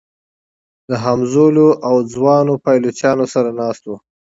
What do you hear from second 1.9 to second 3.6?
ځوانو پایلوچانو سره